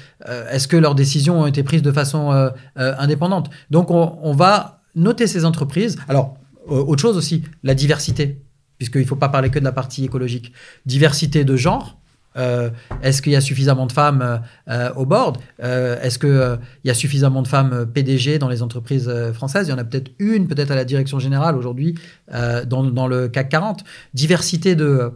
[0.49, 3.51] est-ce que leurs décisions ont été prises de façon indépendante?
[3.73, 5.99] Donc, on, on, va noter ces entreprises.
[6.09, 6.37] Alors,
[6.69, 8.39] autre chose aussi, la diversité
[8.83, 10.53] puisqu'il ne faut pas parler que de la partie écologique.
[10.87, 12.01] Diversité de genre.
[12.37, 15.39] Euh, est-ce qu'il y a suffisamment de femmes euh, euh, au board?
[15.61, 19.69] Est-ce qu'il y a suffisamment de femmes PDG dans les entreprises françaises?
[19.69, 21.95] Il y en a peut-être une, peut-être à la direction générale aujourd'hui
[22.29, 23.85] dans, dans, le CAC 40.
[24.15, 25.13] Diversité de,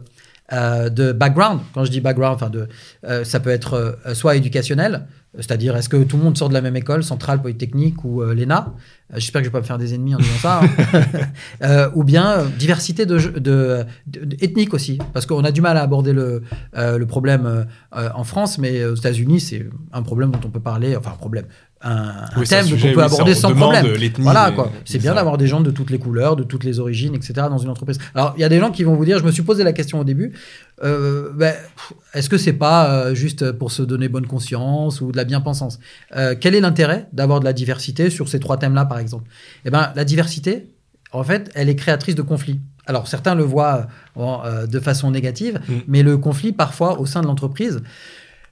[0.51, 1.61] de background.
[1.73, 2.67] Quand je dis background, enfin de,
[3.23, 5.07] ça peut être soit éducationnel,
[5.37, 8.33] c'est-à-dire, est-ce que tout le monde sort de la même école, Centrale, Polytechnique ou euh,
[8.33, 8.73] l'ENA?
[9.13, 10.61] Euh, J'espère que je ne vais pas me faire des ennemis en disant ça.
[10.61, 10.67] Hein.
[11.63, 13.85] Euh, ou bien diversité de, de,
[14.41, 18.85] ethnique aussi, parce qu'on a du mal à aborder le, le problème en France, mais
[18.85, 21.45] aux États-Unis, c'est un problème dont on peut parler, enfin un problème,
[21.81, 23.85] un, thème qu'on peut aborder sans problème.
[24.17, 24.71] Voilà quoi.
[24.85, 27.33] C'est bien d'avoir des gens de toutes les couleurs, de toutes les origines, etc.
[27.49, 27.99] dans une entreprise.
[28.15, 29.73] Alors il y a des gens qui vont vous dire, je me suis posé la
[29.73, 30.33] question au début,
[30.83, 31.53] euh, ben,
[32.13, 35.79] est-ce que c'est pas euh, juste pour se donner bonne conscience ou de la bien-pensance
[36.15, 39.29] euh, Quel est l'intérêt d'avoir de la diversité sur ces trois thèmes-là, par exemple?
[39.65, 40.71] Eh ben, la diversité,
[41.11, 42.59] en fait, elle est créatrice de conflits.
[42.85, 45.73] Alors certains le voient de façon négative, mm.
[45.87, 47.81] mais le conflit parfois au sein de l'entreprise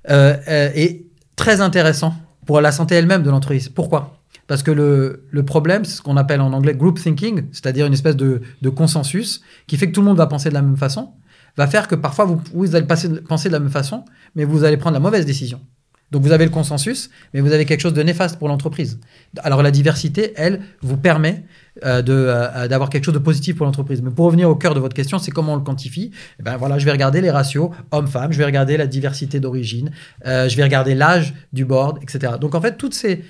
[0.07, 1.05] est
[1.37, 2.13] très intéressant
[2.45, 3.69] pour la santé elle-même de l'entreprise.
[3.69, 4.19] Pourquoi?
[4.47, 7.93] Parce que le, le problème, c'est ce qu'on appelle en anglais group thinking, c'est-à-dire une
[7.93, 10.77] espèce de, de, consensus qui fait que tout le monde va penser de la même
[10.77, 11.13] façon,
[11.57, 14.05] va faire que parfois vous, vous allez penser de la même façon,
[14.35, 15.61] mais vous allez prendre la mauvaise décision.
[16.11, 18.99] Donc vous avez le consensus, mais vous avez quelque chose de néfaste pour l'entreprise.
[19.39, 21.43] Alors la diversité, elle, vous permet
[21.83, 24.01] euh, euh, d'avoir quelque chose de positif pour l'entreprise.
[24.01, 26.11] Mais pour revenir au cœur de votre question, c'est comment on le quantifie?
[26.39, 29.91] Eh ben voilà, Je vais regarder les ratios hommes-femmes, je vais regarder la diversité d'origine,
[30.25, 32.33] euh, je vais regarder l'âge du board, etc.
[32.39, 33.23] Donc en fait, toutes ces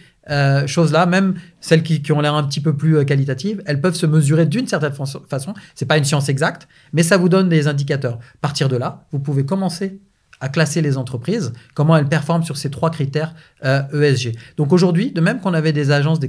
[0.66, 4.08] choses-là, même celles qui, qui ont l'air un petit peu plus qualitatives, elles peuvent se
[4.08, 5.54] mesurer d'une certaine façon.
[5.76, 8.16] C'est pas une science exacte, mais ça vous donne des indicateurs.
[8.16, 10.00] À partir de là, vous pouvez commencer
[10.46, 13.66] à classer les entreprises, comment elles performent sur ces trois critères ESG.
[13.66, 16.28] Euh, e Donc aujourd'hui, de même qu'on avait des agences de,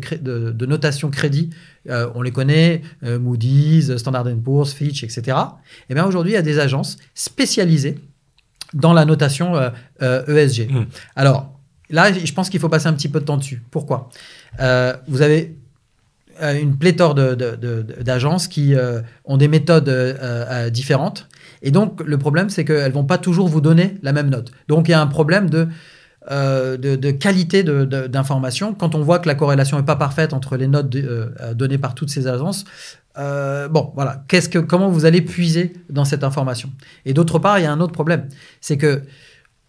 [0.52, 1.50] de, notation crédit,
[1.90, 5.20] euh, on les connaît, euh, Moody's, Standard Poor's, Fitch, etc.
[5.26, 5.32] Et
[5.90, 7.98] eh bien aujourd'hui, il y a des agences spécialisées
[8.72, 9.52] dans la notation
[10.00, 10.60] ESG.
[10.60, 10.86] E mmh.
[11.14, 11.52] Alors
[11.90, 13.62] là, je pense qu'il faut passer un petit peu de temps dessus.
[13.70, 14.08] Pourquoi?
[15.08, 15.56] Vous avez
[16.40, 18.74] une pléthore d'agences qui
[19.26, 19.90] ont des méthodes
[20.72, 21.28] différentes
[21.62, 24.52] et donc, le problème, c'est qu'elles vont pas toujours vous donner la même note.
[24.68, 25.68] Donc, il y a un problème de,
[26.32, 28.74] euh, de, qualité d'information.
[28.74, 31.94] Quand on voit que la corrélation n'est pas parfaite entre les notes euh, données par
[31.94, 32.64] toutes ces agences,
[33.16, 34.24] euh, bon, voilà,
[34.66, 36.72] comment vous allez puiser dans cette information?
[37.04, 38.28] Et d'autre part, il y a un autre problème,
[38.60, 39.02] c'est que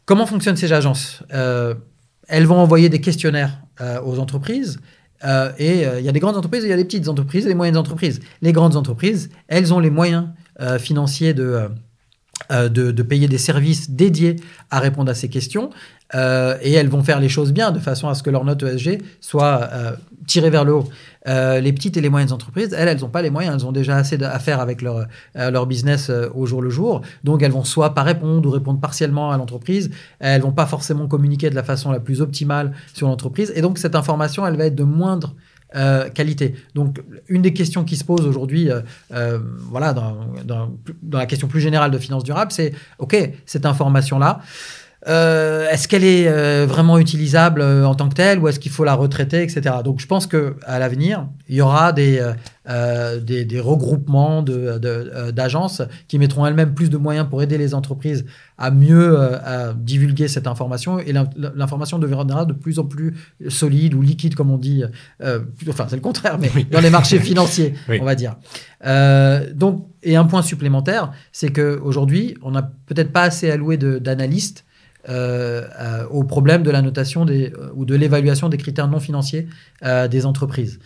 [0.06, 1.22] comment fonctionnent ces agences?
[1.30, 3.62] Elles vont envoyer des questionnaires
[4.04, 4.80] aux entreprises.
[5.60, 7.56] et il y a des grandes entreprises, il y a des petites entreprises et des
[7.56, 8.20] moyennes entreprises.
[8.42, 13.92] Les grandes entreprises, elles ont les moyens euh, financiers euh, de, de, payer des services
[13.92, 14.38] dédiés
[14.72, 15.70] à répondre à ces questions.
[16.16, 18.64] Euh, et elles vont faire les choses bien de façon à ce que leur note
[18.64, 19.70] ESG soit
[20.26, 20.90] tirée vers le haut.
[21.26, 23.98] les petites et les moyennes entreprises, elles, elles n'ont pas les moyens, elles ont déjà
[23.98, 27.02] assez à faire avec leur, leur business au jour le jour.
[27.24, 29.92] Donc elles vont soit pas répondre ou répondre partiellement à l'entreprise.
[30.20, 33.52] Elles vont pas forcément communiquer de la façon la plus optimale sur l'entreprise.
[33.56, 35.36] Et donc cette information, elle va être de moindre
[35.76, 36.56] euh, qualité.
[36.76, 38.80] Donc, une des questions qui se pose aujourd'hui, euh,
[39.12, 39.38] euh,
[39.70, 40.72] voilà, dans, dans,
[41.12, 44.40] la question plus générale de finance durable, c'est OK, cette information-là,
[45.06, 48.72] euh, est-ce qu'elle est euh, vraiment utilisable euh, en tant que telle ou est-ce qu'il
[48.72, 49.76] faut la retraiter, etc.
[49.84, 52.34] Donc je pense que à l'avenir, il y aura des,
[53.22, 58.26] des, des, regroupements d'agences de, qui mettront elles-mêmes plus de moyens pour aider les entreprises
[58.58, 63.14] à mieux à divulguer cette information et l'information deviendra de plus en plus
[63.48, 64.84] solide ou liquide, comme on dit.
[65.70, 68.36] enfin, c'est le contraire, mais dans les marchés financiers, on va dire.
[69.56, 74.66] donc, et un point supplémentaire, c'est qu'aujourd'hui, on n'a peut-être pas assez alloué d'analystes
[75.08, 79.48] au problème de la notation des, ou de l'évaluation des critères non financiers
[79.84, 80.80] euh, des entreprises.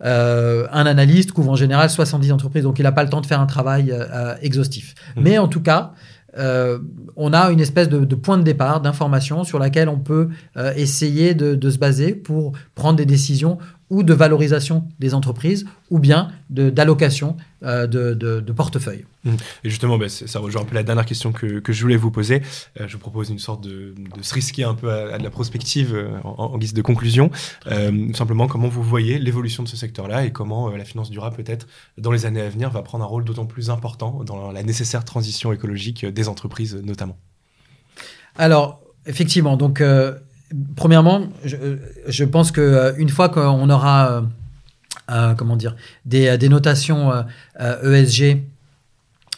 [0.00, 3.40] un analyste couvre en général 70 entreprises, donc il n'a pas le temps de faire
[3.40, 3.94] un travail
[4.40, 4.94] exhaustif.
[5.16, 5.20] Mmh.
[5.22, 5.92] Mais en tout cas,
[6.36, 10.28] on a une espèce de, point de départ, d'information sur laquelle on peut
[10.76, 13.58] essayer de, de, se baser pour prendre des décisions
[13.90, 19.04] ou de valorisation des entreprises, ou bien d'allocation euh, de, de, portefeuille.
[19.24, 19.34] Mmh.
[19.64, 22.12] Et justement, bah, ça rejoint un peu la dernière question que, que je voulais vous
[22.12, 22.42] poser.
[22.80, 25.30] Euh, je vous propose une sorte de, de, se risquer un peu à, de la
[25.30, 27.30] prospective euh, en, guise de conclusion.
[28.14, 31.66] simplement, comment vous voyez l'évolution de ce secteur-là et comment la finance durable, peut-être,
[31.98, 35.04] dans les années à venir, va prendre un rôle d'autant plus important dans la nécessaire
[35.04, 37.18] transition écologique des entreprises, notamment?
[38.36, 39.82] Alors, effectivement, donc
[40.74, 44.20] Premièrement, je, pense que euh, une fois qu'on aura, euh,
[45.12, 47.12] euh, comment dire, des, notations
[47.58, 48.42] ESG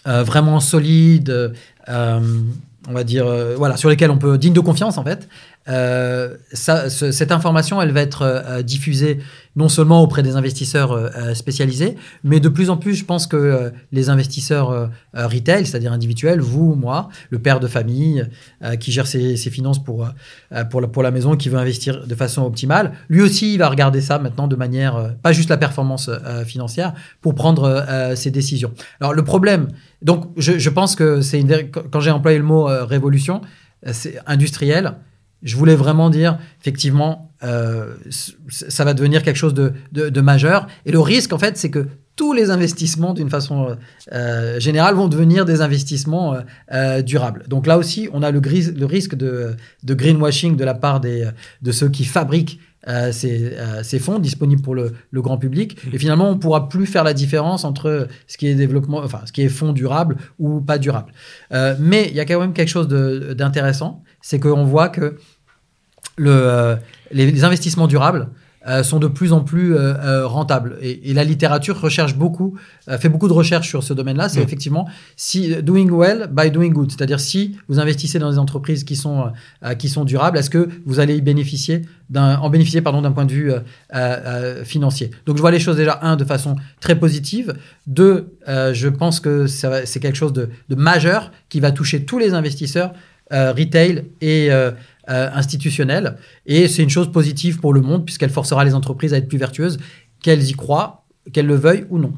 [0.06, 1.52] e vraiment solides,
[1.88, 3.26] on va dire,
[3.76, 5.28] sur lesquelles on peut digne de confiance en fait,
[5.68, 9.18] euh, cette information, elle va être euh, diffusée
[9.54, 13.70] non seulement auprès des investisseurs euh, spécialisés, mais de plus en plus, je pense que
[13.92, 18.26] les investisseurs retail, c'est-à-dire individuels, vous, moi, le père de famille
[18.80, 20.08] qui gère ses, finances pour,
[20.70, 23.68] pour, la, pour la maison, qui veut investir de façon optimale, lui aussi, il va
[23.68, 26.08] regarder ça maintenant de manière, pas juste la performance
[26.46, 28.72] financière, pour prendre ses décisions.
[29.00, 29.68] Alors le problème,
[30.00, 31.44] donc je, je pense que c'est
[31.90, 33.42] quand j'ai employé le mot révolution,
[33.92, 34.94] c'est industriel
[35.42, 37.94] je voulais vraiment dire, effectivement, euh,
[38.48, 40.68] ça va devenir quelque chose de, majeur.
[40.86, 43.76] Et le risque, en fait, c'est que tous les investissements, d'une façon
[44.12, 46.36] euh, générale, vont devenir des investissements
[46.72, 47.44] euh, durables.
[47.48, 48.40] Donc là aussi, on a le,
[48.86, 51.28] risque de, greenwashing de la part des,
[51.62, 52.60] de ceux qui fabriquent
[53.12, 55.76] ces, fonds disponibles pour le, le, grand public.
[55.92, 59.22] Et finalement, on ne pourra plus faire la différence entre ce qui est développement, enfin,
[59.24, 61.12] ce qui est fonds durable ou pas durable.
[61.50, 65.16] mais il y a quand même quelque chose d'intéressant, c'est qu'on voit que
[66.22, 66.76] le, euh,
[67.10, 68.28] les, investissements durables
[68.68, 70.78] euh, sont de plus en plus euh, rentables.
[70.80, 72.56] Et, la littérature recherche beaucoup,
[72.86, 74.28] fait beaucoup de recherches sur ce domaine-là.
[74.28, 74.44] C'est mm.
[74.44, 78.94] effectivement si doing well by doing good, c'est-à-dire si vous investissez dans des entreprises qui
[78.94, 79.32] sont
[79.78, 81.82] qui sont durables, est-ce que vous allez y bénéficier
[82.14, 83.52] en bénéficier pardon d'un point de vue
[84.64, 85.10] financier?
[85.26, 87.54] Donc je vois les choses déjà un de façon très positive.
[87.86, 92.32] Deux, je pense que c'est quelque chose de, de, majeur qui va toucher tous les
[92.32, 92.92] investisseurs
[93.30, 94.50] retail et
[95.08, 96.16] euh, institutionnelle.
[96.46, 99.38] Et c'est une chose positive pour le monde, puisqu'elle forcera les entreprises à être plus
[99.38, 99.78] vertueuses,
[100.22, 102.12] qu'elles y croient, qu'elles le veuillent ou non.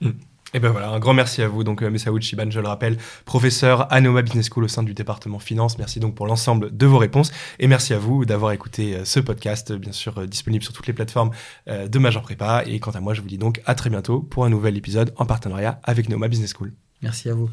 [0.00, 0.10] Hmm.
[0.54, 2.96] Et ben voilà, un grand merci à vous, donc euh, Messaoud Chiban, je le rappelle,
[3.26, 5.76] professeur à Noma Business School au sein du département finance.
[5.76, 9.20] Merci donc pour l'ensemble de vos réponses et merci à vous d'avoir écouté euh, ce
[9.20, 11.30] podcast, bien sûr disponible sur toutes les plateformes
[11.66, 12.62] de Major Prépa.
[12.66, 15.12] Et quant à moi, je vous dis donc à très bientôt pour un nouvel épisode
[15.16, 16.72] en partenariat avec Noma Business School.
[17.02, 17.50] Merci à vous.